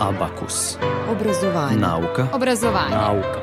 [0.00, 0.76] Abakus.
[1.10, 1.76] Obrazovanje.
[1.76, 2.26] Nauka.
[2.32, 2.96] Obrazovanje.
[2.96, 3.40] Nauka.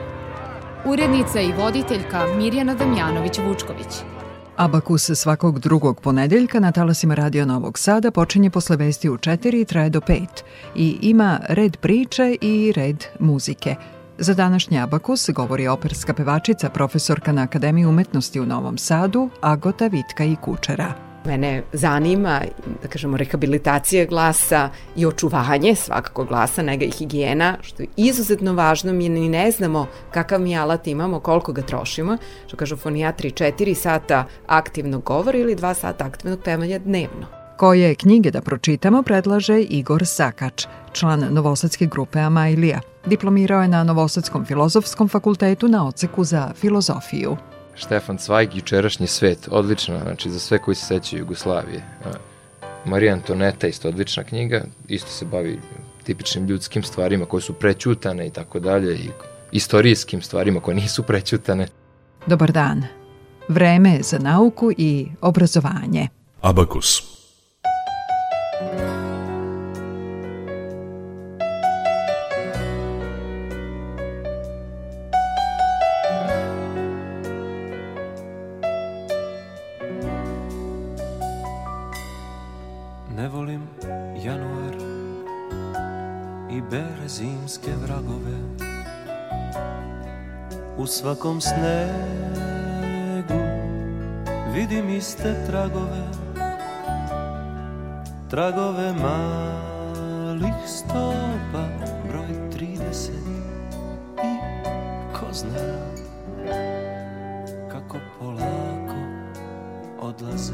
[0.86, 4.02] Urednica i voditeljka Mirjana Damjanović-Vučković.
[4.56, 9.66] Abakus svakog drugog ponedeljka na talasima Radio Novog Sada počinje posle vesti u 4 i
[9.66, 10.26] traje do 5
[10.76, 13.76] i ima red priče i red muzike.
[14.18, 20.24] Za današnji Abakus govori operska pevačica, profesorka na Akademiji umetnosti u Novom Sadu, Agota Vitka
[20.24, 21.07] i Kučera.
[21.26, 22.42] Mene zanima,
[22.82, 28.94] da kažemo, rehabilitacija glasa i očuvanje svakako glasa, nega i higijena, što je izuzetno važno,
[28.94, 33.74] mi ni ne znamo kakav mi alat imamo, koliko ga trošimo, što kažu fonijatri 4
[33.74, 37.28] sata aktivnog govora ili 2 sata aktivnog pevanja dnevno.
[37.58, 42.80] Koje knjige da pročitamo predlaže Igor Sakač, član Novosadske grupe Amajlija.
[43.06, 47.38] Diplomirao je na Novosadskom filozofskom fakultetu na oceku za filozofiju.
[47.78, 51.84] Štefan Cvajg, jučerašnji svet, odlična, znači za sve koji se sećaju Jugoslavije.
[52.86, 55.60] Marija Antoneta, isto odlična knjiga, isto se bavi
[56.04, 59.10] tipičnim ljudskim stvarima koje su prećutane i tako dalje i
[59.52, 61.68] istorijskim stvarima koje nisu prećutane.
[62.26, 62.84] Dobar dan.
[63.48, 66.08] Vreme je za nauku i obrazovanje.
[66.42, 67.18] Abakus.
[90.88, 93.42] Svakom snegu
[94.54, 96.04] vidim iste tragove.
[98.30, 101.68] Tragove malih stopa
[102.10, 103.12] broj 30
[104.24, 104.38] i
[105.14, 105.92] ko zna
[107.72, 109.02] kako polako
[110.00, 110.54] odlaze.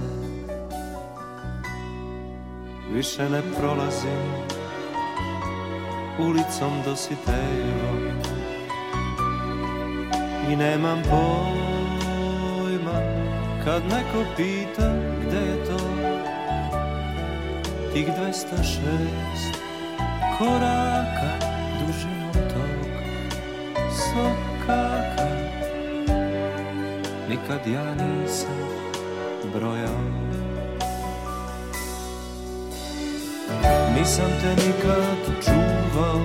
[2.94, 4.53] Više ne prolazim
[6.20, 8.22] ulicom Dositejevom
[10.52, 13.00] i nemam pojma
[13.64, 15.80] kad neko pita gde je to.
[17.94, 19.64] Tih 206
[20.38, 21.32] koraka
[21.80, 22.86] dužinom tog
[23.92, 25.28] sokaka.
[27.30, 28.58] Nikad ja nisam
[29.54, 30.33] brojao
[33.96, 36.22] nisam te nikad čuvao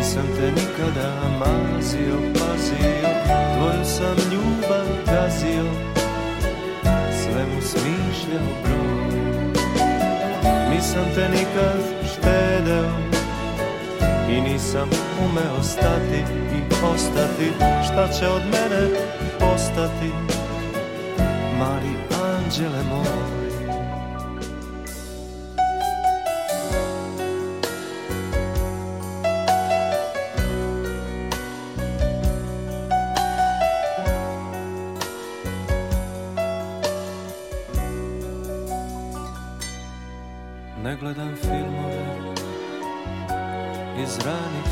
[0.00, 3.08] nisam te nikada mazio, pazio
[3.56, 5.64] Tvoju sam ljubav gazio
[7.22, 9.20] Sve mu smišljao broj.
[10.70, 11.80] Nisam te nikad
[12.12, 12.90] štedeo
[14.30, 14.90] I nisam
[15.24, 16.24] umeo stati
[16.56, 17.52] i ostati.
[17.84, 18.88] Šta će od mene
[19.38, 20.12] postati
[21.58, 23.39] Mali anđele moj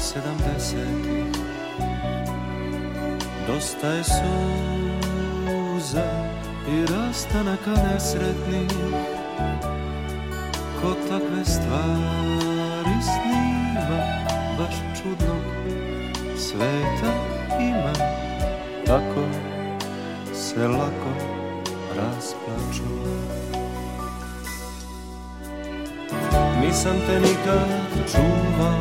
[0.01, 1.25] sedamdesetih.
[3.47, 4.25] Dosta je suza
[6.69, 8.71] i rastanaka nesretnih.
[10.83, 14.01] Ko takve stvari snima
[14.59, 15.45] Baš čudnog
[16.37, 17.13] sveta
[17.61, 17.93] ima.
[18.87, 19.25] Tako
[20.35, 21.28] se lako
[26.69, 27.69] Nisam te nikad
[28.13, 28.81] čuvao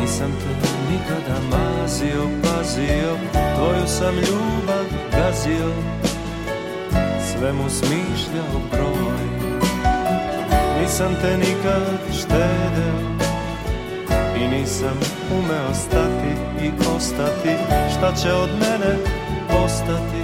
[0.00, 3.16] Nisam te nikada mazio, pazio
[3.56, 5.72] Tvoju sam ljubav gazio
[7.30, 9.52] Sve mu smišljao broj.
[10.80, 12.98] Nisam te nikad štedeo
[14.36, 14.98] I nisam
[15.32, 17.56] umeo stati i ostati
[17.96, 18.96] Šta će od mene
[19.48, 20.21] postati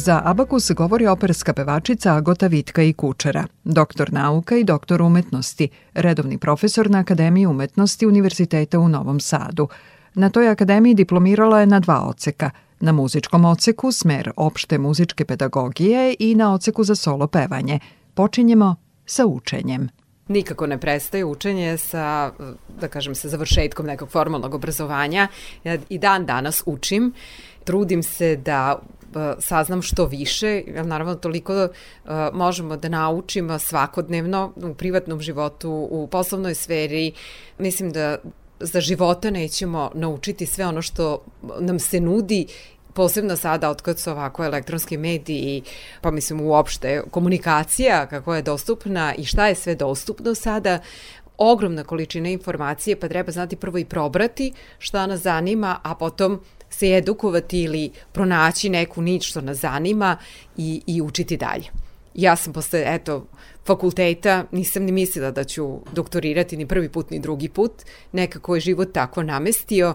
[0.00, 6.38] Za Abakus govori operska pevačica Agota Vitka i Kučera, doktor nauka i doktor umetnosti, redovni
[6.38, 9.68] profesor na Akademiji umetnosti Univerziteta u Novom Sadu.
[10.14, 12.50] Na toj akademiji diplomirala je na dva oceka,
[12.80, 17.78] na muzičkom oceku smer opšte muzičke pedagogije i na oceku za solo pevanje.
[18.14, 18.76] Počinjemo
[19.06, 19.88] sa učenjem
[20.30, 22.32] nikako ne prestaje učenje sa,
[22.80, 25.28] da kažem, sa završetkom nekog formalnog obrazovanja.
[25.64, 27.12] Ja i dan danas učim,
[27.64, 28.78] trudim se da
[29.38, 36.06] saznam što više, jer naravno toliko uh, možemo da naučimo svakodnevno u privatnom životu, u
[36.06, 37.12] poslovnoj sferi.
[37.58, 38.18] Mislim da
[38.60, 41.24] za života nećemo naučiti sve ono što
[41.60, 42.46] nam se nudi
[42.94, 45.62] posebno sada od kad su ovako elektronski mediji,
[46.00, 50.78] pa mislim uopšte komunikacija kako je dostupna i šta je sve dostupno sada,
[51.38, 56.40] ogromna količina informacije, pa treba znati prvo i probrati šta nas zanima, a potom
[56.70, 60.16] se edukovati ili pronaći neku nič što nas zanima
[60.56, 61.64] i, i učiti dalje.
[62.14, 63.26] Ja sam posle, eto,
[63.66, 67.72] fakulteta nisam ni mislila da ću doktorirati ni prvi put ni drugi put.
[68.12, 69.94] Nekako je život tako namestio.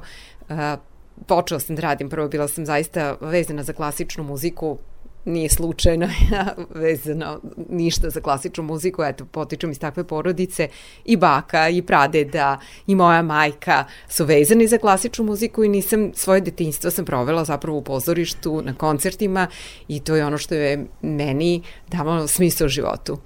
[1.27, 4.77] Počela sam da radim, prvo bila sam zaista vezana za klasičnu muziku,
[5.25, 7.39] nije slučajno ja vezano
[7.69, 10.69] ništa za klasičnu muziku, eto, potičem iz takve porodice,
[11.05, 16.41] i baka, i pradeda, i moja majka su vezani za klasičnu muziku i nisam, svoje
[16.41, 19.47] detinjstvo sam provela zapravo u pozorištu, na koncertima
[19.87, 23.17] i to je ono što je meni davalo smisao životu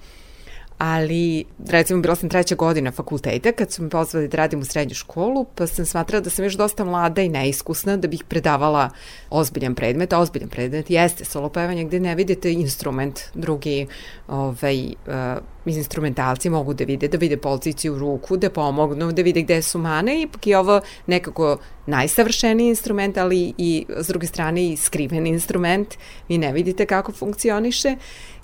[0.79, 4.95] ali recimo bila sam treća godina fakulteta kad su me pozvali da radim u srednju
[4.95, 8.89] školu, pa sam smatrala da sam još dosta mlada i neiskusna da bih predavala
[9.29, 10.13] ozbiljan predmet.
[10.13, 13.87] A ozbiljan predmet jeste solo pevanje gde ne vidite instrument, drugi
[14.27, 19.61] ovaj, uh, instrumentalci mogu da vide, da vide poziciju ruku, da pomognu, da vide gde
[19.61, 25.27] su mane, ipak je ovo nekako najsavršeniji instrument, ali i s druge strane i skriven
[25.27, 25.95] instrument,
[26.29, 27.95] vi ne vidite kako funkcioniše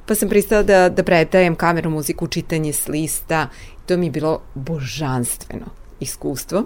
[0.06, 3.48] pa sam pristala da, da predajem kameru muziku, čitanje s lista.
[3.86, 5.66] To mi je bilo božanstveno
[6.00, 6.64] iskustvo.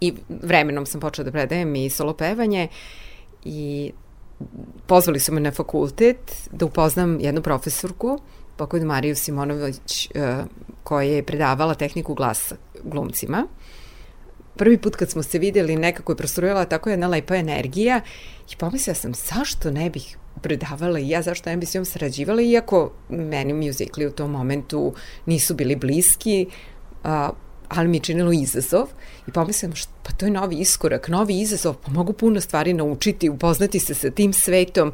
[0.00, 2.68] I vremenom sam počela da predajem i solo pevanje
[3.44, 3.92] i
[4.86, 8.18] pozvali su me na fakultet da upoznam jednu profesorku,
[8.56, 10.36] pokojnu Mariju Simonović, e,
[10.82, 13.46] koja je predavala tehniku glasa glumcima.
[14.58, 18.00] Prvi put kad smo se videli, nekako je prostorujala tako jedna lepa energija
[18.52, 22.42] i pomislila sam zašto ne bih predavala i ja zašto ne bi s njom sarađivala,
[22.42, 24.94] iako meni muzikli u tom momentu
[25.26, 26.46] nisu bili bliski,
[27.04, 27.30] a,
[27.68, 28.86] ali mi je činilo izazov
[29.26, 29.72] i pomislim,
[30.02, 34.10] pa to je novi iskorak, novi izazov, pa mogu puno stvari naučiti, upoznati se sa
[34.10, 34.92] tim svetom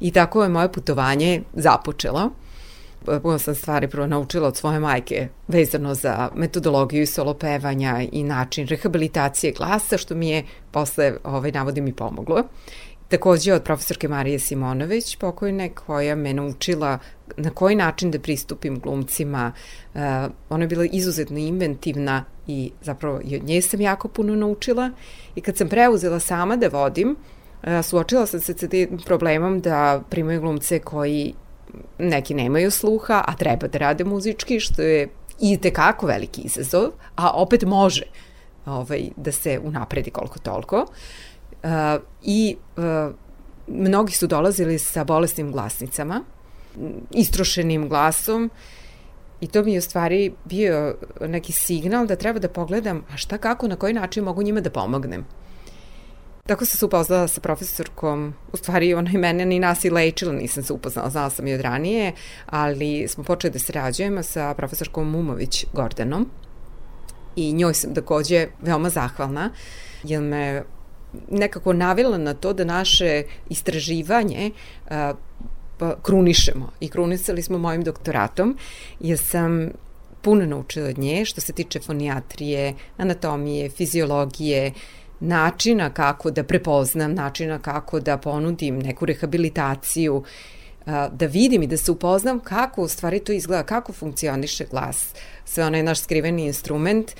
[0.00, 2.30] i tako je moje putovanje započelo.
[3.22, 8.66] Puno sam stvari prvo naučila od svoje majke vezano za metodologiju solo pevanja i način
[8.66, 12.42] rehabilitacije glasa, što mi je posle, ovaj, navodim, i pomoglo.
[13.08, 16.98] Takođe od profesorke Marije Simonović, pokojne, koja me naučila
[17.36, 19.52] na koji način da pristupim glumcima.
[19.94, 20.00] Uh,
[20.48, 24.90] ona je bila izuzetno inventivna i zapravo i od nje sam jako puno naučila.
[25.34, 27.16] I kad sam preuzela sama da vodim,
[27.62, 31.34] uh, suočila sam se sa tim problemom da primaju glumce koji
[31.98, 35.08] neki nemaju sluha, a treba da rade muzički, što je
[35.40, 38.02] i tekako veliki izazov, a opet može
[38.66, 40.86] ovaj, da se unapredi koliko toliko.
[41.62, 41.70] Uh,
[42.22, 43.14] I uh,
[43.66, 46.24] mnogi su dolazili sa bolesnim glasnicama,
[47.10, 48.50] istrošenim glasom
[49.40, 53.38] i to mi je u stvari bio neki signal da treba da pogledam a šta
[53.38, 55.24] kako, na koji način mogu njima da pomognem.
[56.48, 60.32] Tako sam se upoznala sa profesorkom, u stvari ona i mene ni nas i lečila,
[60.32, 62.12] nisam se upoznala, znala sam i od ranije,
[62.46, 66.30] ali smo počeli da se rađujemo sa profesorkom Mumović Gordanom
[67.36, 69.50] i njoj sam takođe veoma zahvalna,
[70.04, 70.62] jer me
[71.30, 74.50] nekako navela na to da naše istraživanje
[74.90, 75.14] a,
[75.78, 78.56] pa, krunišemo i krunisali smo mojim doktoratom
[79.00, 79.70] jer sam
[80.22, 84.72] puno naučila od nje što se tiče fonijatrije, anatomije, fiziologije,
[85.20, 90.22] načina kako da prepoznam, načina kako da ponudim neku rehabilitaciju,
[91.12, 95.64] da vidim i da se upoznam kako u stvari to izgleda, kako funkcioniše glas, sve
[95.64, 97.12] onaj naš skriveni instrument,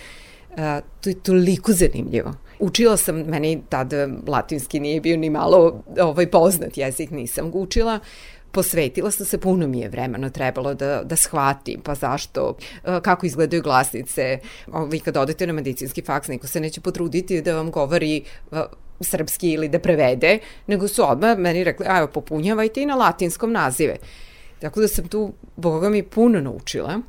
[1.01, 2.35] to je toliko zanimljivo.
[2.59, 3.93] Učila sam, meni tad
[4.29, 7.99] latinski nije bio ni malo ovaj, poznat jezik, nisam ga učila,
[8.53, 13.27] posvetila sam se, puno mi je vremena trebalo da, da shvatim, pa zašto, e, kako
[13.27, 14.39] izgledaju glasnice,
[14.91, 18.63] vi kad odete na medicinski faks, niko se neće potruditi da vam govori e,
[19.01, 23.97] srpski ili da prevede, nego su odmah meni rekli, ajo, popunjavajte i na latinskom nazive.
[24.61, 27.01] Tako da sam tu, boga mi, puno naučila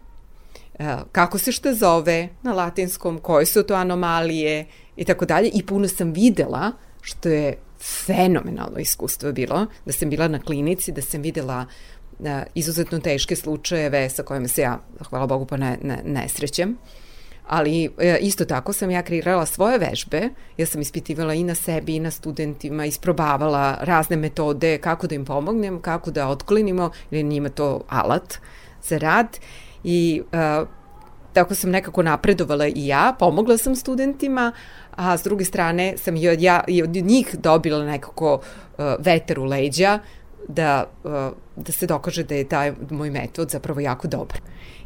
[0.80, 4.66] e, kako se što zove na latinskom, koje su to anomalije
[4.96, 7.58] i tako dalje i puno sam videla što je
[8.06, 11.66] fenomenalno iskustvo bilo, da sam bila na klinici, da sam videla
[12.20, 16.78] da, izuzetno teške slučajeve sa kojima se ja, hvala Bogu, pa ne, ne, ne srećem.
[17.48, 21.96] Ali e, isto tako sam ja kreirala svoje vežbe, ja sam ispitivala i na sebi
[21.96, 27.50] i na studentima, isprobavala razne metode kako da im pomognem, kako da otklinimo, jer njima
[27.50, 28.38] to alat
[28.84, 29.38] za rad
[29.84, 30.68] i uh,
[31.34, 34.52] tako sam nekako napredovala i ja, pomogla sam studentima,
[34.96, 39.40] a s druge strane sam i od, ja, i od njih dobila nekako uh, veter
[39.40, 40.00] u leđa
[40.48, 41.12] da, uh,
[41.56, 44.38] da se dokaže da je taj moj metod zapravo jako dobar.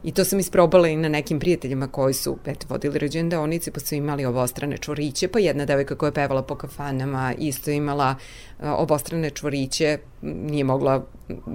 [0.04, 3.96] I to sam isprobala i na nekim prijateljima koji su eto, vodili rođendaonice, pa su
[3.96, 8.16] imali obostrane čvoriće, pa jedna devojka koja je pevala po kafanama isto imala
[8.60, 11.06] uh, obostrane čvoriće, nije mogla,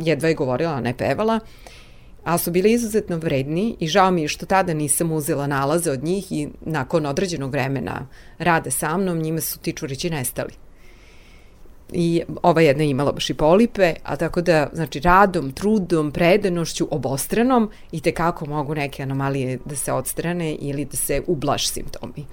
[0.00, 1.34] jedva je govorila, a ne pevala.
[1.34, 1.77] Uh,
[2.28, 6.04] ali su bili izuzetno vredni i žao mi je što tada nisam uzela nalaze od
[6.04, 8.06] njih i nakon određenog vremena
[8.38, 10.52] rade sa mnom, njima su ti čurići nestali.
[11.92, 16.88] I ova jedna je imala baš i polipe, a tako da, znači, radom, trudom, predanošću,
[16.90, 22.24] obostranom, i tekako mogu neke anomalije da se odstrane ili da se ublaš simptomi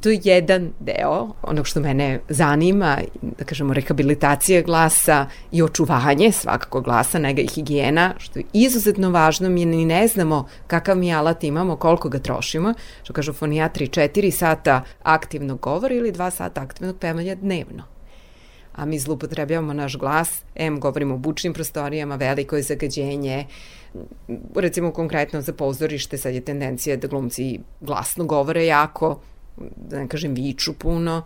[0.00, 6.80] to je jedan deo onog što mene zanima, da kažemo rehabilitacija glasa i očuvanje svakako
[6.80, 11.44] glasa, nega i higijena, što je izuzetno važno, mi ni ne znamo kakav mi alat
[11.44, 16.96] imamo, koliko ga trošimo, što kažu fonijatri 4 sata aktivnog govora ili 2 sata aktivnog
[16.98, 17.82] pevanja dnevno.
[18.74, 23.46] A mi zlupotrebljavamo naš glas, em govorimo o bučnim prostorijama, veliko je zagađenje,
[24.54, 29.20] recimo konkretno za pozorište sad je tendencija da glumci glasno govore jako,
[29.76, 31.22] da ne kažem viču puno,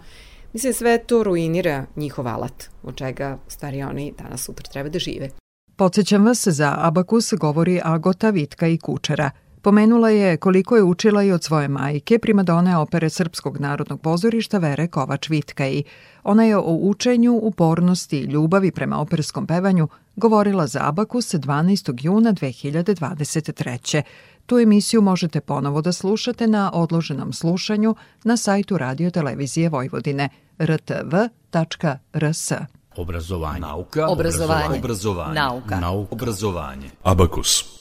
[0.52, 5.30] mislim sve to ruinira njihov alat, od čega stvari oni danas sutra treba da žive.
[5.76, 9.30] Podsećam vas, za Abakus govori Agota Vitka i Kučera.
[9.64, 14.86] Pomenula je koliko je učila i od svoje majke, primadone opere Srpskog narodnog pozorišta Vere
[14.88, 15.82] Kovač Vitkaj.
[16.24, 22.04] Ona je o učenju, upornosti i ljubavi prema operskom pevanju govorila za Abakus 12.
[22.04, 24.02] juna 2023.
[24.46, 32.52] Tu emisiju možete ponovo da slušate na odloženom slušanju na sajtu Radio Televizije Vojvodine rtv.rs.
[32.96, 33.60] Obrazovanje.
[33.60, 34.08] Nauka.
[34.08, 34.78] Obrazovanje.
[34.78, 35.34] Obrazovanje.
[35.34, 35.80] Nauka.
[35.80, 36.14] Nauka.
[36.14, 36.90] Obrazovanje.
[37.02, 37.74] Abakus.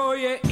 [0.00, 0.49] Yeah.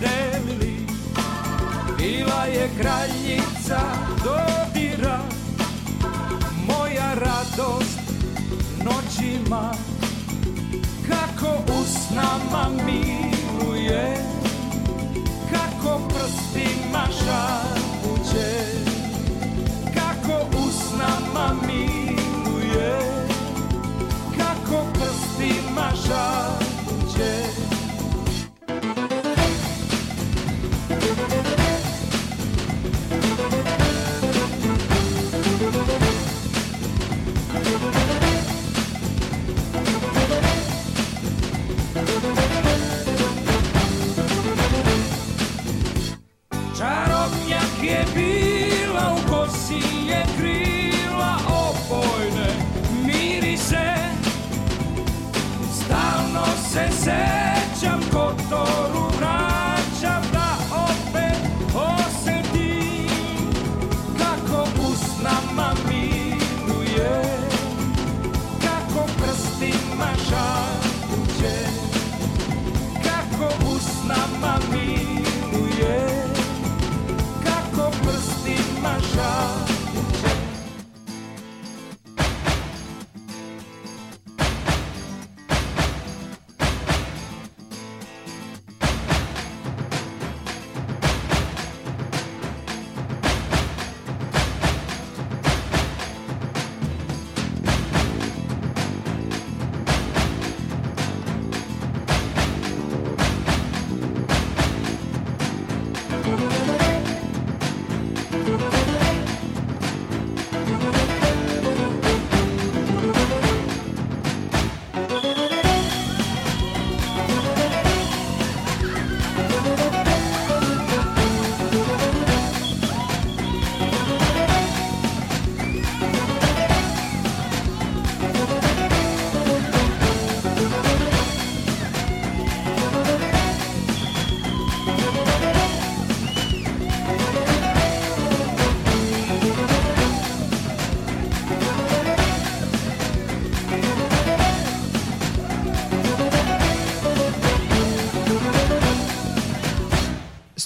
[0.00, 0.76] Delili
[1.98, 3.80] Bila je kraljica
[4.24, 5.18] dodira
[6.66, 7.98] Moja radost
[8.84, 9.72] noćima.
[11.08, 14.16] Kako usnama miluje
[15.50, 18.64] Kako prstima šapuće
[19.94, 21.87] Kako usnama miluje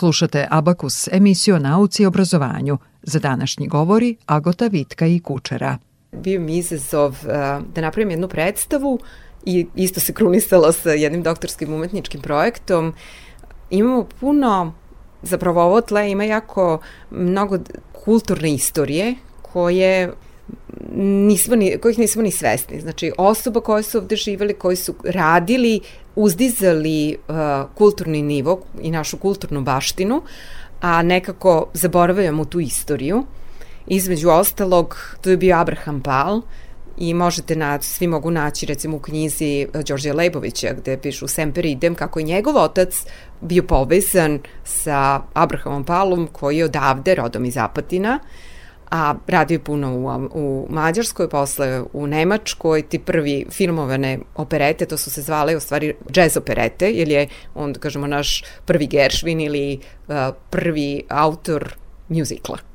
[0.02, 2.78] Slušate Abakus, emisiju o nauci i obrazovanju.
[3.02, 5.78] Za današnji govori Agota Vitka i Kučera.
[6.12, 8.98] Bio mi izazov uh, da napravim jednu predstavu
[9.44, 12.94] i isto se krunisalo sa jednim doktorskim umetničkim projektom.
[13.70, 14.72] Imamo puno,
[15.22, 16.80] zapravo ovo tle ima jako
[17.10, 17.58] mnogo
[18.04, 20.12] kulturne istorije koje
[20.96, 22.80] nismo ni, kojih nismo ni svesni.
[22.80, 25.80] Znači, osoba koje su ovde živeli, koji su radili,
[26.16, 27.36] uzdizali uh,
[27.74, 30.22] kulturni nivo i našu kulturnu baštinu,
[30.80, 33.24] a nekako zaboravljamo tu istoriju.
[33.86, 36.40] Između ostalog, tu je bio Abraham Pal,
[36.98, 41.94] i možete naći, svi mogu naći recimo u knjizi Đorđe Lejbovića gde pišu Semper idem
[41.94, 43.04] kako je njegov otac
[43.40, 48.18] bio povezan sa Abrahamom Palom koji je odavde rodom iz Apatina
[48.92, 55.10] a radio puno u, u Mađarskoj, posle u Nemačkoj, ti prvi filmovane operete, to su
[55.10, 59.78] se zvale u stvari jazz operete, jer je on, da kažemo, naš prvi Gershwin ili
[60.08, 60.14] uh,
[60.50, 61.74] prvi autor
[62.08, 62.71] muzikla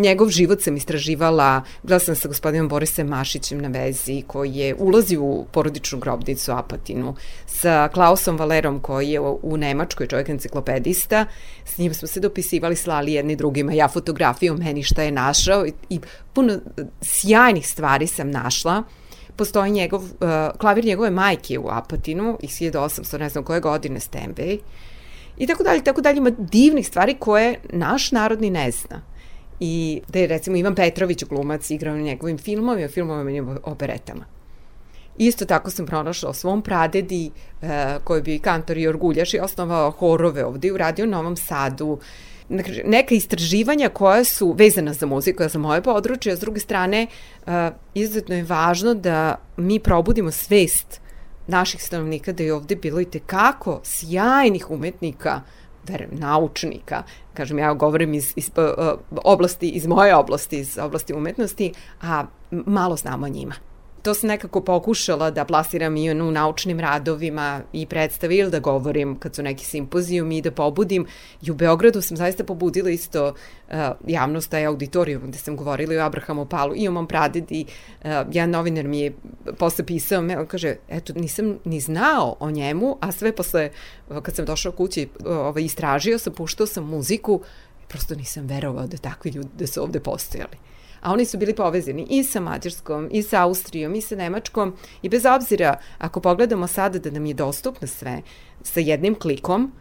[0.00, 5.16] njegov život sam istraživala, bila sam sa gospodinom Borisem Mašićem na vezi, koji je ulazi
[5.16, 7.14] u porodičnu grobnicu Apatinu,
[7.46, 11.26] sa Klausom Valerom, koji je u Nemačkoj čovjek enciklopedista,
[11.64, 15.72] s njim smo se dopisivali, slali jedni drugima, ja fotografiju meni šta je našao i,
[15.88, 16.00] i
[16.32, 16.58] puno
[17.00, 18.82] sjajnih stvari sam našla.
[19.36, 20.10] Postoji njegov, uh,
[20.58, 24.58] klavir njegove majke u Apatinu iz 1800, ne znam koje godine, Stenbej,
[25.38, 29.15] i tako dalje, tako dalje, ima divnih stvari koje naš narodni ne zna
[29.60, 34.24] i da je recimo Ivan Petrović glumac igrao na njegovim filmovima, filmovima i operetama.
[35.18, 37.30] Isto tako sam pronašla o svom pradedi
[37.62, 41.08] e, koji je bio i kantor i orguljaš i osnovao horove ovde i uradio u
[41.08, 41.98] Novom Sadu.
[42.84, 47.06] Neka istraživanja koja su vezana za muziku, za moje područje, a s druge strane
[47.46, 51.00] e, izuzetno je važno da mi probudimo svest
[51.46, 55.40] naših stanovnika da je ovde bilo i tekako sjajnih umetnika
[55.88, 57.02] verujem, naučnika,
[57.34, 61.72] kažem, ja govorim iz, iz uh, oblasti, iz moje oblasti, iz oblasti umetnosti,
[62.02, 63.54] a malo znamo o njima
[64.06, 69.18] to sam nekako pokušala da plasiram i u naučnim radovima i predstavi ili da govorim
[69.18, 71.06] kad su neki simpozijum i da pobudim.
[71.42, 73.74] I u Beogradu sam zaista pobudila isto uh,
[74.06, 77.64] javnost, taj auditorijum gde sam govorila o Abrahamu Palu i o mom pradedi.
[77.64, 79.12] Uh, jedan novinar mi je
[79.58, 83.70] posle pisao, me, on kaže, eto, nisam ni znao o njemu, a sve posle,
[84.08, 87.40] uh, kad sam došao kući, uh, ovaj, istražio sam, puštao sam muziku,
[87.88, 90.75] prosto nisam verovao da takvi ljudi da su ovde postojali
[91.06, 95.08] a oni su bili povezani i sa Mađarskom, i sa Austrijom, i sa Nemačkom i
[95.08, 98.22] bez obzira, ako pogledamo sada da nam je dostupno sve
[98.62, 99.72] sa jednim klikom,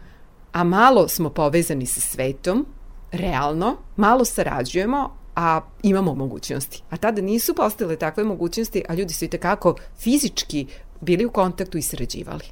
[0.51, 2.65] a malo smo povezani sa svetom,
[3.11, 6.83] realno, malo sarađujemo, a imamo mogućnosti.
[6.89, 10.67] A tada nisu postale takve mogućnosti, a ljudi su i tekako fizički
[11.01, 12.45] bili u kontaktu i sarađivali.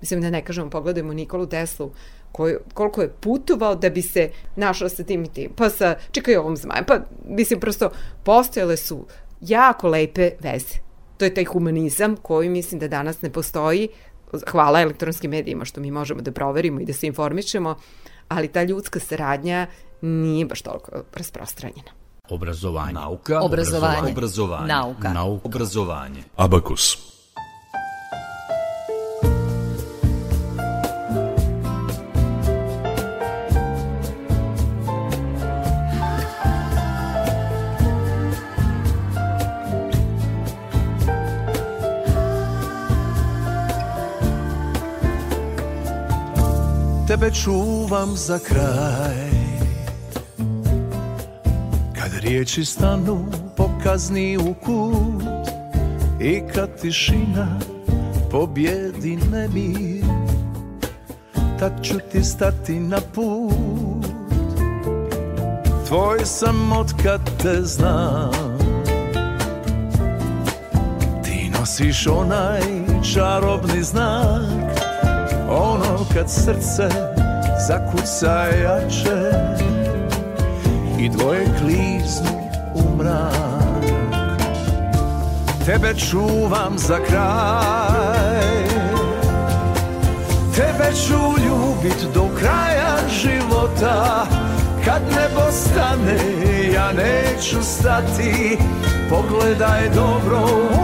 [0.00, 1.90] Mislim da ne kažemo, pogledajmo Nikolu Teslu,
[2.36, 6.36] koji, koliko je putovao da bi se našao sa tim i tim, pa sa, čekaj
[6.36, 7.90] ovom zmajem, pa mislim prosto
[8.24, 9.06] postojale su
[9.40, 10.84] jako lepe veze.
[11.16, 13.88] To je taj humanizam koji mislim da danas ne postoji,
[14.50, 17.76] hvala elektronskim medijima što mi možemo da proverimo i da se informišemo,
[18.28, 19.66] ali ta ljudska saradnja
[20.00, 21.90] nije baš toliko rasprostranjena.
[22.28, 22.92] Obrazovanje.
[22.92, 23.40] Nauka.
[23.40, 24.12] Obrazovanje.
[24.12, 24.66] Obrazovanje.
[24.66, 25.12] Nauka.
[25.12, 25.48] Nauka.
[25.48, 26.22] Obrazovanje.
[26.36, 27.15] Abakus.
[47.16, 49.30] Tebe čuvam za kraj.
[51.94, 53.26] Kad riječi stanu
[53.56, 55.22] pokazni u kut
[56.20, 57.58] I kad tišina
[58.30, 60.04] pobjedi nemir
[61.58, 64.06] Tad ću ti stati na put.
[65.88, 68.58] Tvoj sam od kad te znam.
[71.24, 72.62] Ti nosiš onaj
[73.14, 74.75] čarobni znak
[75.56, 76.88] Ono kad srce
[77.68, 79.32] zakuca jače
[80.98, 83.84] I dvoje kliznu u mrak.
[85.66, 88.66] Tebe čuvam za kraj.
[90.54, 94.26] Tebe ću ljubit do kraja života.
[94.84, 96.18] Kad nebo stane
[96.74, 98.58] ja neću stati.
[99.10, 100.38] Pogledaj dobro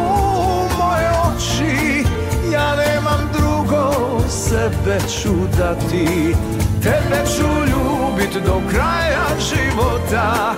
[0.09, 0.12] u
[4.33, 6.35] sebe ću dati
[6.83, 10.55] Tebe ću ljubit do kraja života.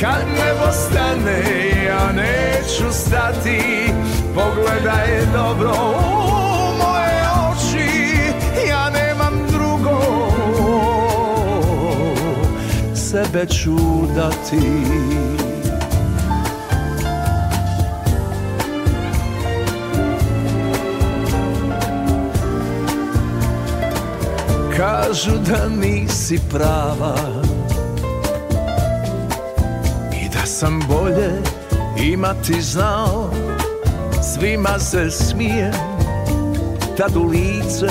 [0.00, 1.42] Kad nebo stane
[1.86, 3.92] ja neću stati.
[4.34, 6.38] Pogledaj dobro u
[6.78, 7.88] moje oči
[8.68, 10.00] Ja nemam drugo.
[12.94, 13.76] Sebe ću
[14.16, 14.60] dati
[24.78, 27.14] Kažu da nisi prava
[30.22, 31.30] I da sam bolje
[32.12, 33.30] imati znao.
[34.22, 35.72] Svima se smijem
[36.96, 37.88] tad u lice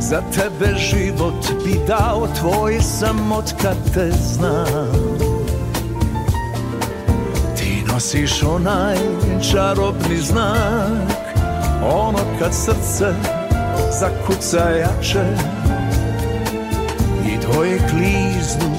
[0.00, 5.18] Za tebe život bi dao tvoj sam od kad te znam.
[7.56, 8.96] Ti nosiš onaj
[9.52, 11.12] čarobni znak
[11.82, 13.33] Ono kad srce
[14.00, 15.24] zakuca jače
[17.26, 18.76] I tvoje kliznu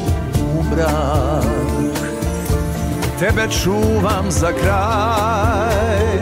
[0.58, 1.46] u mrak.
[3.20, 6.20] Tebe čuvam za kraj.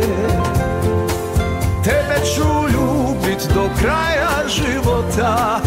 [1.84, 5.60] Tebe ću ljubit do kraja života.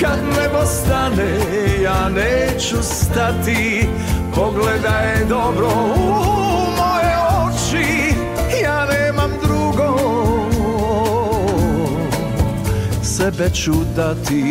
[0.00, 1.38] Kad nebo stane
[1.82, 3.88] ja neću stati.
[4.34, 6.41] Pogledaj dobro u
[13.22, 14.44] Sebe ću dati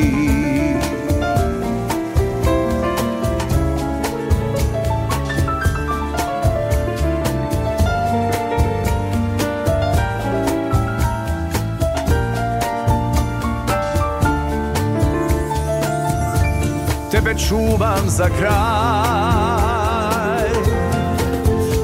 [17.11, 18.51] tebe čuvam za kraj.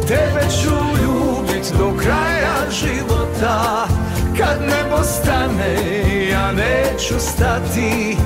[0.08, 3.88] Tebe ću ljubit do kraja života.
[4.38, 5.97] Kad nebo stane
[6.52, 8.18] neću stati.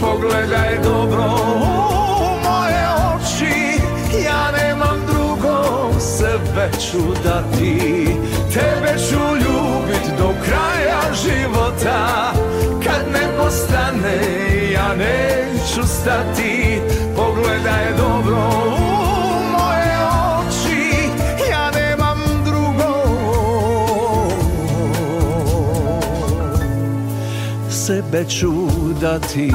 [0.00, 3.80] Pogledaj dobro u moje oči.
[4.24, 8.06] Ja nemam drugo, sebe ću dati.
[8.52, 12.32] Tebe ću ljubit do kraja života.
[12.84, 14.18] Kad nebo stane
[14.72, 16.80] ja neću stati.
[17.16, 18.67] Pogledaj dobro
[28.10, 28.48] Sebe ću
[29.00, 29.50] dati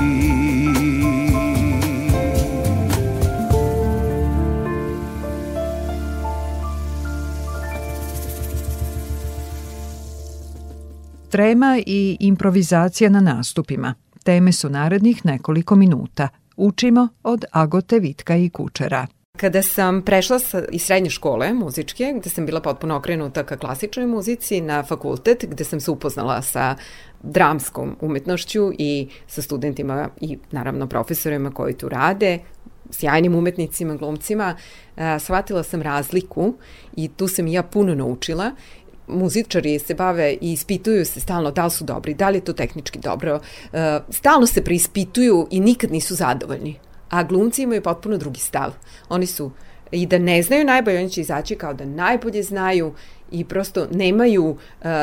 [11.30, 13.94] Trema i improvizacija na nastupima.
[14.24, 16.30] Teme su narednih nekoliko minuta.
[16.58, 19.08] Učimo od Agote Vitka i Kučera.
[19.38, 24.06] Kada sam prešla sa, iz srednje škole muzičke, gde sam bila potpuno okrenuta ka klasičnoj
[24.08, 26.76] muzici, na fakultet, gde sam se upoznala sa
[27.24, 32.40] dramskom umetnošću i sa studentima i naravno profesorima koji tu rade,
[32.90, 34.56] sjajnim umetnicima, glumcima,
[35.20, 36.54] shvatila sam razliku
[36.96, 38.52] i tu sam ja puno naučila
[39.08, 42.54] muzičari se bave i ispituju se stalno da li su dobri, da li je to
[42.54, 43.40] tehnički dobro,
[43.74, 46.80] e, stalno se preispituju i nikad nisu zadovoljni.
[47.10, 48.74] A glumci imaju potpuno drugi stav.
[49.10, 49.52] Oni su
[49.92, 52.94] i da ne znaju najbolje, oni će izaći kao da najbolje znaju
[53.34, 54.58] i prosto nemaju, uh,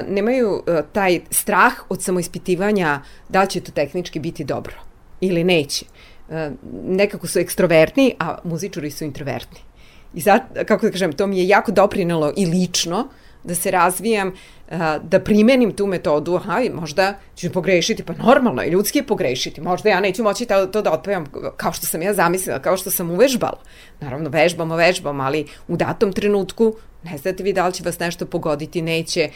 [0.08, 0.62] nemaju uh,
[0.92, 4.74] taj strah od samoispitivanja da će to tehnički biti dobro
[5.20, 5.84] ili neće.
[6.28, 6.36] Uh,
[6.84, 9.58] nekako su ekstrovertni, a muzičari su introvertni.
[10.14, 13.08] I sad, kako da kažem, to mi je jako doprinalo i lično,
[13.44, 14.32] da se razvijam,
[15.02, 19.88] da primenim tu metodu, aha, možda ću pogrešiti, pa normalno, i ljudski je pogrešiti, možda
[19.88, 21.26] ja neću moći to, to da otpevam
[21.56, 23.60] kao što sam ja zamislila, kao što sam uvežbala.
[24.00, 26.74] Naravno, vežbamo, vežbamo, ali u datom trenutku
[27.04, 29.30] ne znate vi da li će vas nešto pogoditi, neće,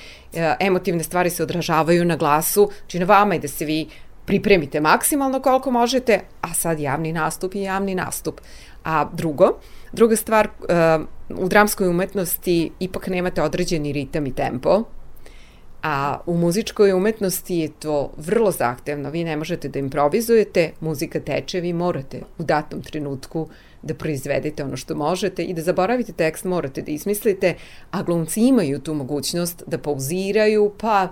[0.61, 3.87] emotivne stvari se odražavaju na glasu, či na vama i da se vi
[4.25, 8.41] pripremite maksimalno koliko možete, a sad javni nastup je javni nastup.
[8.85, 9.59] A drugo,
[9.93, 10.49] druga stvar,
[11.29, 14.85] u dramskoj umetnosti ipak nemate određeni ritam i tempo,
[15.83, 19.11] a u muzičkoj umetnosti je to vrlo zahtevno.
[19.11, 23.49] Vi ne možete da improvizujete, muzika teče, vi morate u datom trenutku
[23.83, 27.55] da proizvedete ono što možete i da zaboravite tekst morate da izmislite,
[27.91, 31.09] a glumci imaju tu mogućnost da pauziraju, pa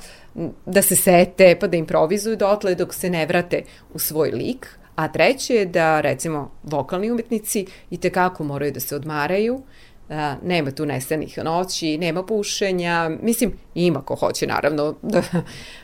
[0.67, 3.63] da se sete, pa da improvizuju dotle dok se ne vrate
[3.95, 8.97] u svoj lik, A treće je da, recimo, vokalni umetnici i tekako moraju da se
[8.97, 9.63] odmaraju,
[10.43, 15.23] nema tu nesenih noći, nema pušenja, mislim, ima ko hoće, naravno, da,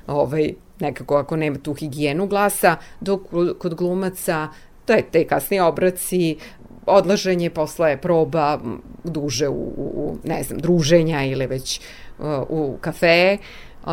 [0.07, 3.21] ovaj, nekako ako nema tu higijenu glasa, dok
[3.59, 4.49] kod glumaca,
[4.85, 6.37] to je te kasni obraci,
[6.87, 8.59] odlaženje posle proba
[9.05, 11.81] duže u, u ne znam, druženja ili već
[12.19, 13.39] uh, u kafe,
[13.87, 13.93] uh,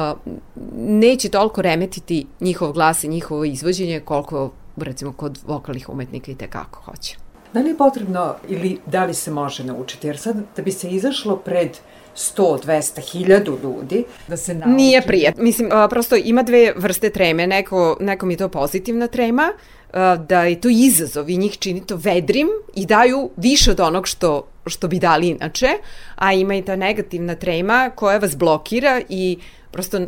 [0.77, 6.81] neće toliko remetiti njihov glas i njihovo izvođenje koliko recimo kod vokalnih umetnika i tekako
[6.81, 7.24] hoće.
[7.55, 10.07] Da li je potrebno ili da li se može naučiti?
[10.07, 11.77] Jer sad da bi se izašlo pred
[12.15, 14.03] 100, 200, 1000 ljudi.
[14.27, 14.75] Da se nauči.
[14.75, 15.43] Nije prijatno.
[15.43, 17.47] Mislim, a, prosto ima dve vrste treme.
[17.47, 19.53] Neko, nekom je to pozitivna trema,
[19.93, 24.07] a, da je to izazov i njih čini to vedrim i daju više od onog
[24.07, 25.69] što, što bi dali inače,
[26.15, 29.37] a ima i ta negativna trema koja vas blokira i
[29.71, 30.07] prosto uh,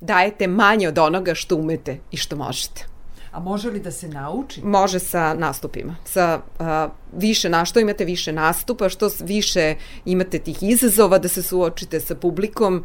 [0.00, 2.90] dajete manje od onoga što umete i što možete.
[3.32, 4.60] A može li da se nauči?
[4.64, 5.96] Može sa nastupima.
[6.04, 6.66] Sa uh,
[7.12, 12.14] više na što imate više nastupa, što više imate tih izazova da se suočite sa
[12.14, 12.84] publikom,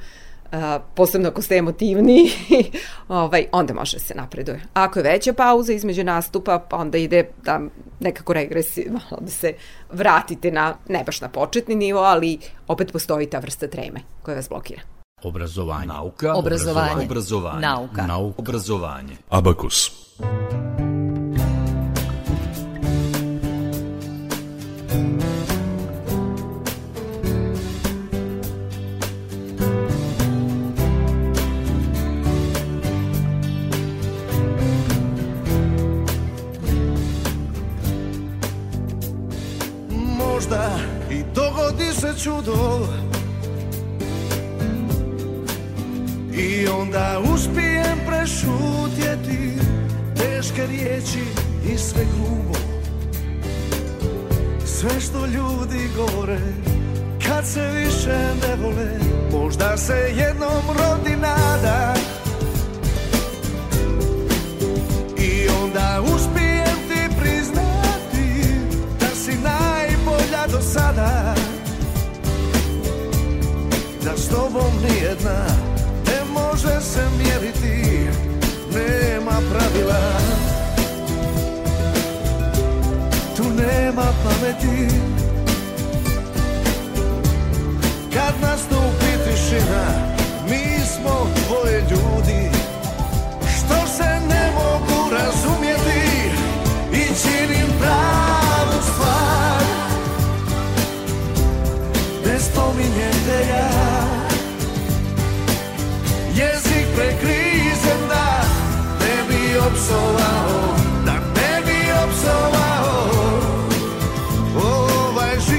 [0.52, 0.60] uh,
[0.96, 2.30] posebno ako ste emotivni,
[3.08, 4.62] ovaj, onda može se napreduje.
[4.74, 7.62] Ako je veća pauza između nastupa, pa onda ide da
[8.00, 8.90] nekako regresi,
[9.22, 9.54] da se
[9.92, 14.50] vratite na, ne baš na početni nivo, ali opet postoji ta vrsta treme koja vas
[14.50, 14.95] blokira.
[15.26, 15.88] Obrazovanje.
[15.88, 16.34] Nauka.
[16.36, 17.06] Obrazovanje.
[17.06, 17.62] Obrazovanje.
[17.62, 18.08] Nauka.
[18.08, 18.42] Nauka.
[18.42, 19.18] Obrazovanje.
[19.30, 19.92] Abakus.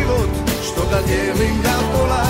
[0.06, 0.28] Život
[0.62, 2.26] što ga dijelim na pola.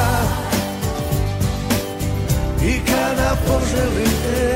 [2.62, 4.55] I kada poželim te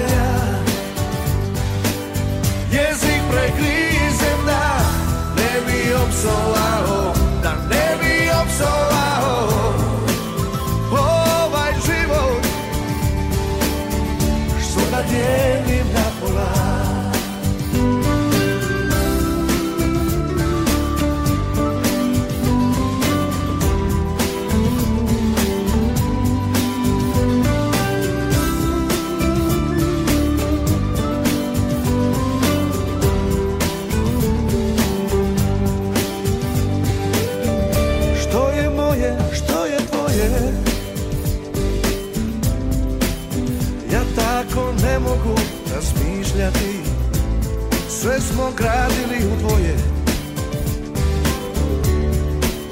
[48.10, 49.76] Sve smo gradili u dvoje.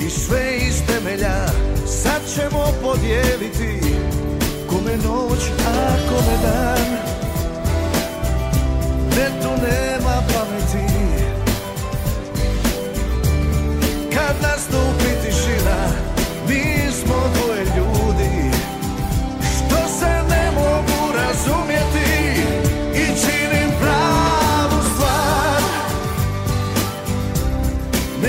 [0.01, 1.47] I sve iz temelja
[1.87, 3.95] sad ćemo podijeliti.
[4.69, 6.87] Kome noć, a kome dan.
[9.17, 10.93] Ne tu nema pameti.
[14.15, 15.89] Kad nastupi tišina
[16.49, 17.58] Mi smo dvoje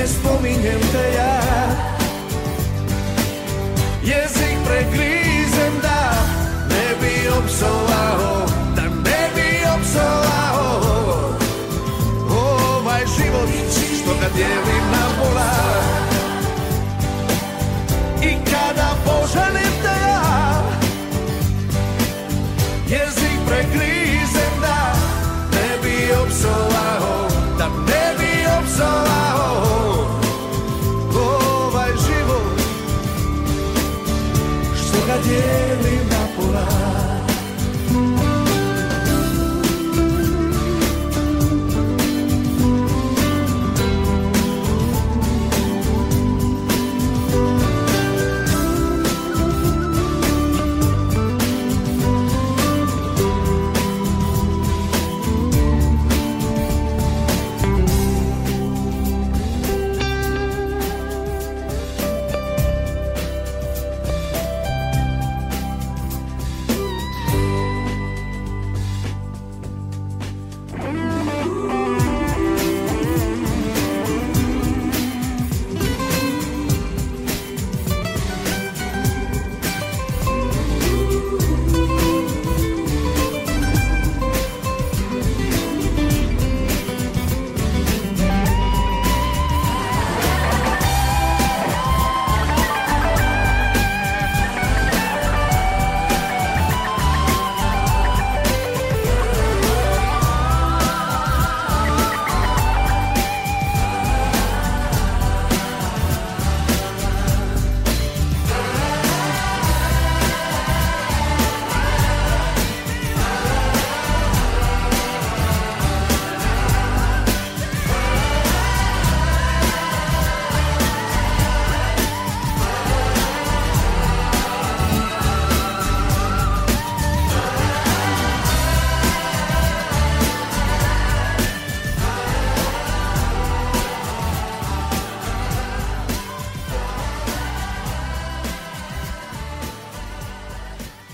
[0.10, 1.39] Ne spominjem te ja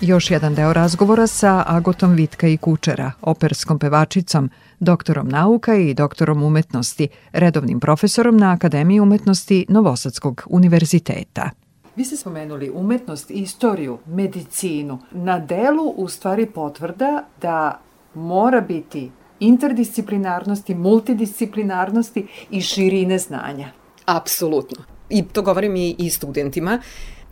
[0.06, 6.44] Još jedan deo razgovora sa Agotom Vitka i Kučera, operskom pevačicom, doktorom nauka i doktorom
[6.44, 11.50] umetnosti, redovnim profesorom na Akademiji umetnosti Novosadskog univerziteta.
[11.96, 15.00] Vi ste spomenuli umetnost, istoriju, medicinu.
[15.12, 17.80] Na delu u stvari potvrda da
[18.14, 23.68] mora biti interdisciplinarnosti, multidisciplinarnosti i širine znanja.
[24.06, 24.84] Apsolutno.
[25.10, 26.80] I to govorim i, i studentima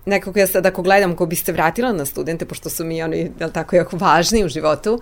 [0.05, 3.49] nekako ja sad ako gledam, ako biste vratila na studente, pošto su mi oni, jel
[3.51, 4.99] tako, jako važni u životu,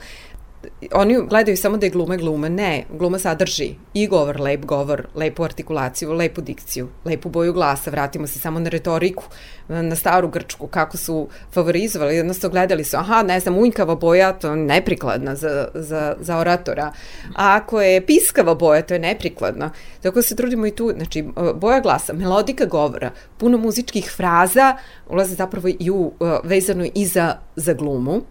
[0.94, 2.50] oni gledaju samo da je glume glume.
[2.50, 7.92] Ne, gluma sadrži i govor, lep govor, lepu artikulaciju, lepu dikciju, lepu boju glasa.
[7.92, 9.24] Vratimo se samo na retoriku,
[9.68, 12.16] na staru grčku, kako su favorizovali.
[12.16, 16.92] Jednostavno gledali su, aha, ne znam, unjkava boja, to je neprikladna za, za, za oratora.
[17.36, 19.70] A ako je piskava boja, to je neprikladno.
[20.02, 24.78] Tako se trudimo i tu, znači, boja glasa, melodika govora, puno muzičkih fraza
[25.10, 28.22] ulaze zapravo i u, vezano i za, za glumu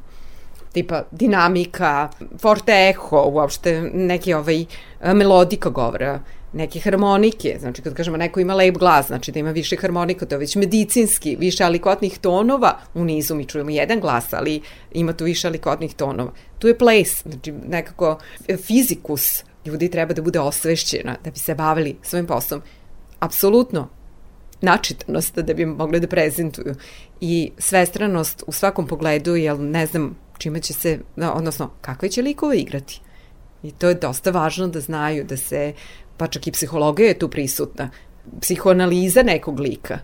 [0.72, 4.64] tipa dinamika, forte eho, uopšte neki ovaj
[5.14, 6.20] melodika govora,
[6.52, 10.34] neke harmonike, znači kad kažemo neko ima lep glas, znači da ima više harmonika, to
[10.34, 14.60] je već medicinski, više alikotnih tonova, u nizu mi čujemo jedan glas, ali
[14.92, 16.32] ima tu više alikotnih tonova.
[16.58, 18.18] Tu je ples, znači nekako
[18.66, 22.62] fizikus ljudi treba da bude osvešćena da bi se bavili svojim poslom.
[23.20, 23.88] Apsolutno,
[24.60, 26.74] načitanost da bi mogli da prezentuju
[27.20, 30.98] i svestranost u svakom pogledu, jer ne znam, čime će se,
[31.34, 33.00] odnosno kakve će likove igrati.
[33.62, 35.72] I to je dosta važno da znaju da se,
[36.16, 37.90] pa čak i psihologija je tu prisutna,
[38.40, 39.98] psihoanaliza nekog lika.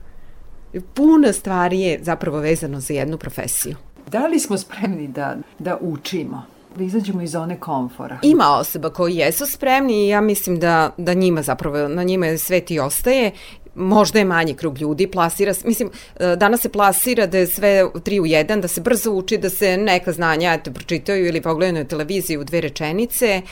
[0.94, 3.76] Puno stvari je zapravo vezano za jednu profesiju.
[4.10, 6.42] Da li smo spremni da, da učimo?
[6.76, 8.18] da izađemo iz zone komfora.
[8.22, 12.38] Ima osoba koji jesu spremni i ja mislim da, da njima zapravo, na njima je
[12.38, 13.32] svet i ostaje
[13.76, 18.20] možda je manji krug ljudi, plasira, mislim, e, danas se plasira da je sve tri
[18.20, 21.88] u jedan, da se brzo uči, da se neka znanja eto, pročitaju ili pogledaju na
[21.88, 23.42] televiziji u dve rečenice.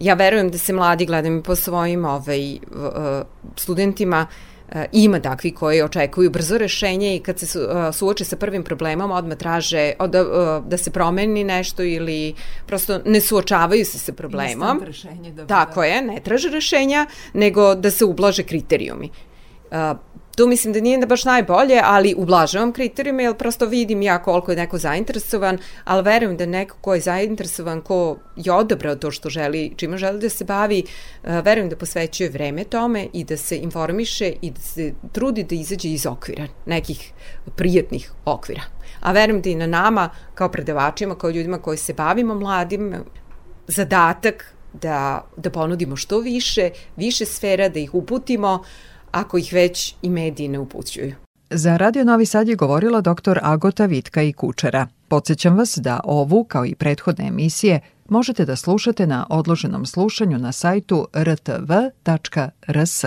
[0.00, 2.58] Ja verujem da se mladi, gledam i po svojim ovaj, e,
[3.56, 4.26] studentima,
[4.72, 7.46] e, ima takvi koji očekuju brzo rešenje i kad se
[7.92, 10.24] suoče sa prvim problemom odmah traže da,
[10.66, 12.34] da se promeni nešto ili
[12.66, 14.80] prosto ne suočavaju se sa problemom.
[14.84, 19.10] rešenje da Tako je, ne traže rešenja, nego da se ublaže kriterijumi.
[19.70, 19.76] Uh,
[20.36, 24.52] tu mislim da nije da baš najbolje, ali ublažavam kriterijume, jer prosto vidim ja koliko
[24.52, 29.30] je neko zainteresovan, ali verujem da neko ko je zainteresovan, ko je odabrao to što
[29.30, 30.82] želi, čima želi da se bavi,
[31.22, 35.88] verujem da posvećuje vreme tome i da se informiše i da se trudi da izađe
[35.88, 37.12] iz okvira, nekih
[37.56, 38.62] prijatnih okvira.
[39.00, 42.94] A verujem da i na nama, kao predavačima, kao ljudima koji se bavimo mladim,
[43.66, 49.94] zadatak da, da ponudimo što više, više sfera, da ih uputimo, uh, ako ih već
[50.02, 51.14] i mediji ne upućuju.
[51.50, 53.38] Za Radio Novi Sad je govorila dr.
[53.42, 54.86] Agota Vitka i Kučera.
[55.08, 60.52] Podsećam vas da ovu, kao i prethodne emisije, možete da slušate na odloženom slušanju na
[60.52, 63.04] sajtu rtv.rs.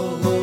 [0.00, 0.37] Oh.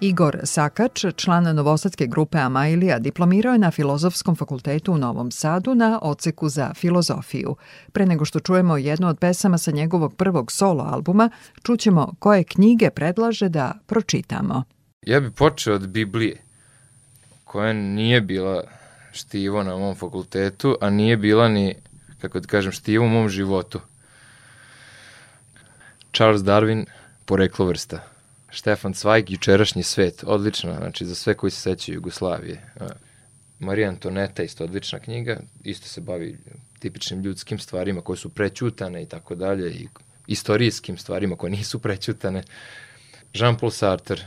[0.00, 5.98] Igor Sakač, član novosadske grupe Amailija, diplomirao je na Filozofskom fakultetu u Novom Sadu na
[6.02, 7.56] oceku za filozofiju.
[7.92, 11.30] Pre nego što čujemo jednu od pesama sa njegovog prvog solo albuma,
[11.62, 14.62] čućemo koje knjige predlaže da pročitamo.
[15.02, 16.42] Ja bih počeo od Biblije,
[17.44, 18.62] koja nije bila
[19.12, 21.74] štivo na mom fakultetu, a nije bila ni,
[22.20, 23.80] kako da kažem, štivo u mom životu.
[26.12, 26.84] Charles Darwin,
[27.24, 28.13] poreklo vrsta.
[28.54, 32.60] Štefan Cvajg, jučerašnji svet, odlična, znači za sve koji se sećaju Jugoslavije.
[33.58, 36.38] Marija Antoneta, isto odlična knjiga, isto se bavi
[36.78, 39.88] tipičnim ljudskim stvarima koje su prećutane i tako dalje, i
[40.26, 42.42] istorijskim stvarima koje nisu prećutane.
[43.32, 44.22] Jean-Paul Sartre,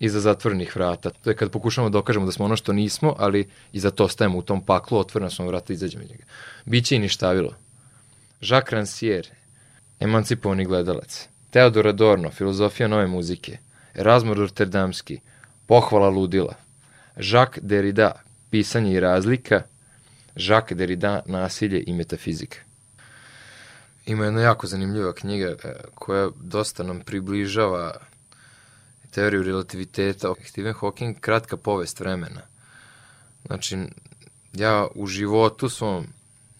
[0.00, 1.10] iza zatvorenih vrata.
[1.10, 4.04] To je kad pokušamo da dokažemo da smo ono što nismo, ali i za to
[4.04, 6.24] ostajemo u tom paklu, otvorena smo vrata izađemo iz njega.
[6.64, 7.54] Biće i ništavilo.
[8.40, 9.28] Jacques Rancière,
[10.00, 11.28] emancipovani gledalac.
[11.56, 13.58] Teodor Adorno, filozofija nove muzike.
[13.94, 15.20] Erasmo Rotterdamski,
[15.66, 16.54] pohvala ludila.
[17.16, 18.12] Jacques Derrida,
[18.50, 19.62] pisanje i razlika.
[20.34, 22.58] Jacques Derrida, nasilje i metafizika.
[24.06, 27.94] Ima jedna jako zanimljiva knjiga e, koja dosta nam približava
[29.10, 30.34] teoriju relativiteta.
[30.44, 32.40] Stephen Hawking, kratka povest vremena.
[33.46, 33.78] Znači,
[34.52, 36.06] ja u životu svom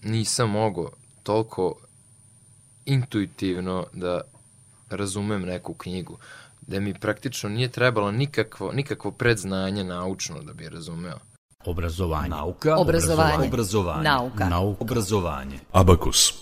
[0.03, 0.91] nisam mogao
[1.23, 1.75] toliko
[2.85, 4.21] intuitivno da
[4.95, 6.17] razumem neku knjigu,
[6.61, 11.19] da mi praktično nije trebalo nikakvo, nikakvo predznanje naučno da bi je razumeo.
[11.65, 12.29] Obrazovanje.
[12.29, 12.77] Nauka.
[12.77, 13.47] Obrazovanje.
[13.47, 14.03] Obrazovanje.
[14.03, 14.49] Nauka.
[14.49, 14.83] Nauka.
[14.83, 15.59] Obrazovanje.
[15.71, 16.33] Abakus.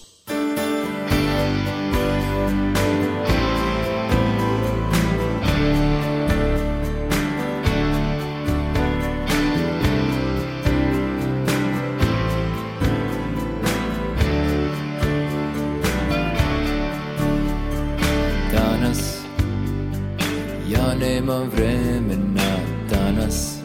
[21.25, 22.57] Nemam vremena
[22.89, 23.57] danas.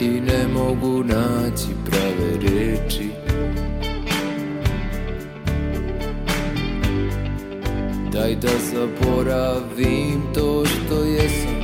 [0.00, 3.10] I ne mogu naći prave reči.
[8.12, 11.55] Daj da zaboravim to što jesam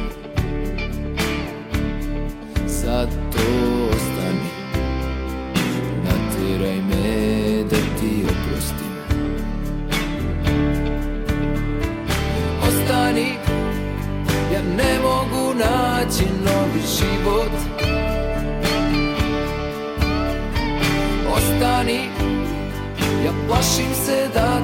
[23.63, 24.61] plašim se da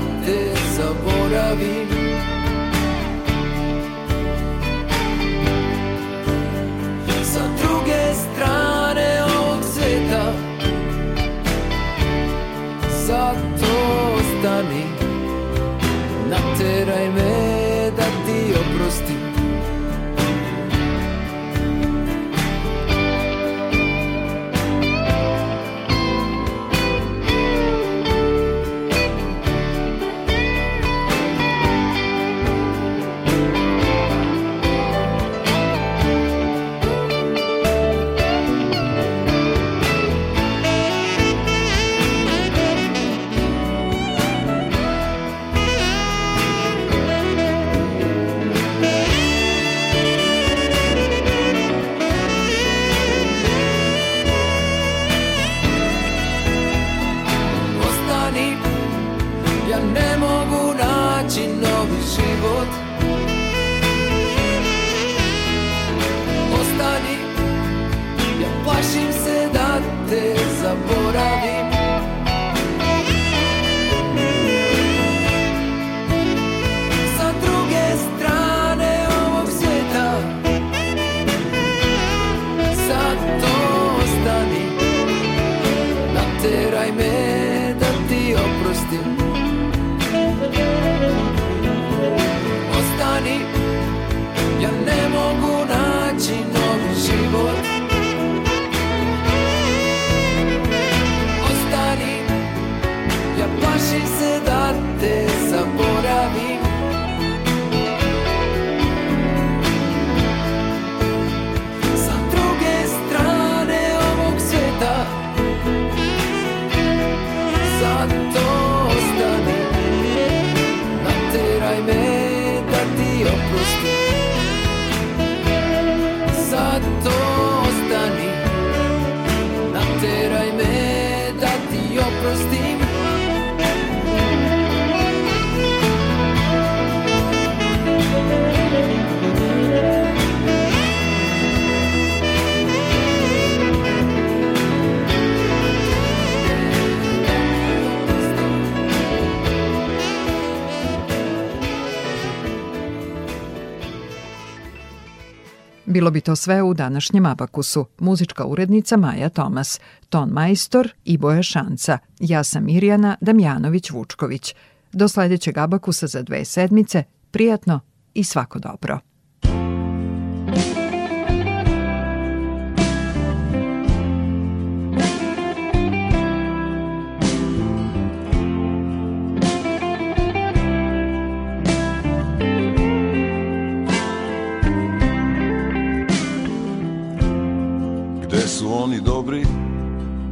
[155.99, 157.87] Bilo bi to sve u današnjem Abakusu.
[157.99, 164.55] Muzička urednica Maja Tomas, ton majstor Iboja Šanca, ja sam Mirjana Damjanović-Vučković.
[164.93, 167.81] Do sledećeg Abakusa za dve sedmice, prijatno
[168.15, 168.99] i svako dobro.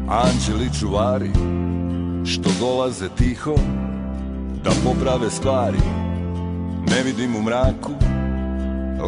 [0.08, 1.30] Anđeli čuvari,
[2.24, 3.54] što dolaze tiho
[4.64, 5.78] da poprave stvari.
[6.90, 7.92] Ne vidim u mraku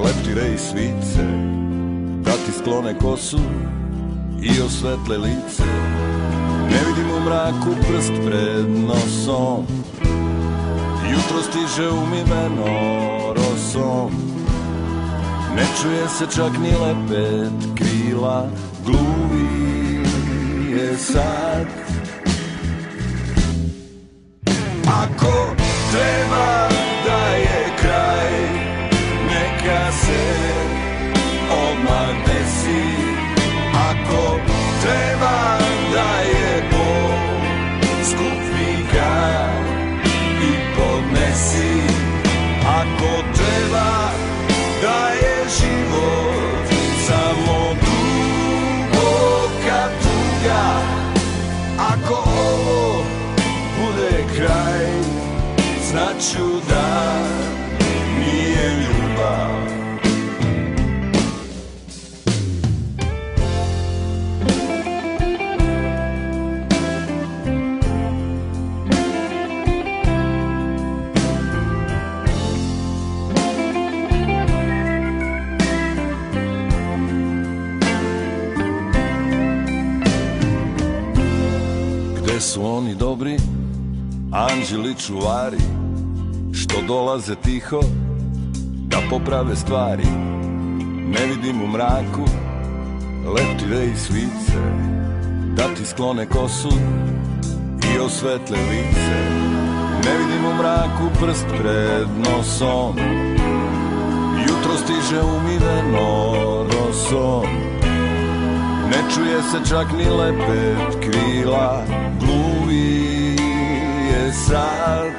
[0.04, 1.26] leptire i svice,
[2.24, 3.38] da ti sklone kosu
[4.42, 5.64] i osvetle lice.
[6.70, 9.66] Ne vidim u mraku prst pred nosom,
[11.10, 12.66] jutro stiže umiveno
[13.34, 14.10] rosom.
[15.56, 18.48] Ne čuje se čak ni lepet krila,
[18.86, 19.47] gluvi
[20.98, 21.37] je
[84.46, 85.58] anđeli čuvari,
[86.52, 87.80] što dolaze tiho
[88.86, 90.06] da poprave stvari.
[91.08, 92.24] Ne vidim u mraku
[93.34, 94.58] leptire i svice,
[95.56, 96.72] da ti sklone kosu
[97.94, 99.20] i osvetle lice
[100.04, 102.96] Ne vidim u mraku prst pred nosom
[104.46, 107.46] Jutro stiže umiveno rosom
[108.90, 111.84] Ne čuje se čak ni lepet krila
[112.20, 113.17] Gluvi
[114.32, 115.12] sad.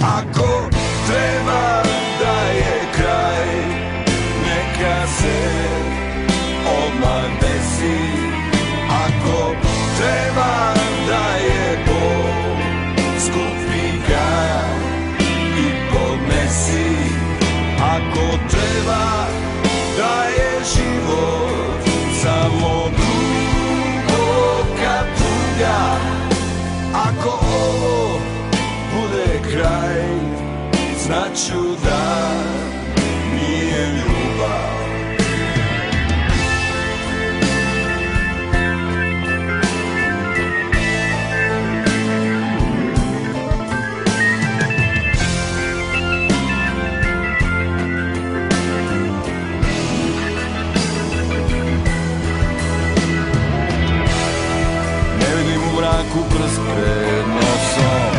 [0.00, 0.68] Ako
[1.06, 1.99] treba
[31.10, 32.30] Znaću da
[33.34, 34.80] nije ljubav.
[55.56, 58.14] U mraku prst pred nosom.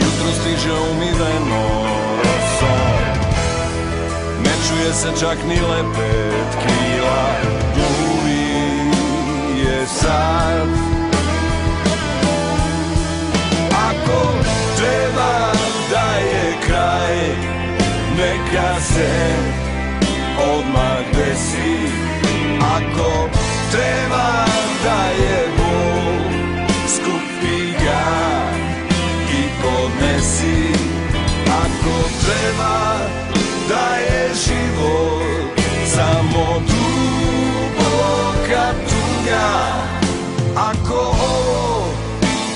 [0.00, 3.02] Jutro stiže umiveno rosom.
[4.44, 7.24] Ne čuje se čak ni lepet krila
[7.74, 8.58] Gluvi
[9.60, 10.68] je sad.
[13.70, 14.20] Ako
[14.76, 15.52] treba
[15.90, 17.16] da je kraj
[18.16, 19.10] Neka se
[20.52, 21.92] odmah desi.
[22.60, 23.28] Ako
[23.70, 24.44] treba
[24.84, 26.18] da je bol
[26.86, 28.28] Skupi ga
[29.30, 30.77] i podnesi
[31.58, 31.94] Ako
[32.24, 32.78] treba
[33.68, 39.48] da je život Samo duboka tuga
[40.56, 41.84] Ako ovo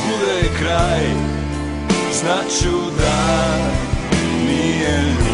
[0.07, 1.05] bude kraj
[2.13, 3.19] Znaću da
[4.47, 5.32] nije ljubav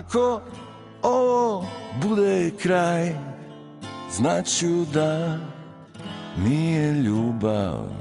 [0.00, 0.40] Ako
[1.02, 1.66] ovo
[2.02, 3.14] bude kraj
[4.10, 5.38] Znaću da
[6.44, 7.99] nije ljubav